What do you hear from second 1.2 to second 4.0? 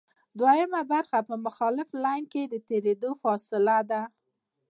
په مخالف لین کې د تېرېدو فاصله